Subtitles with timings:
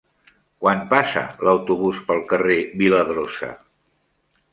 [0.63, 3.51] Quan passa l'autobús pel carrer Viladrosa?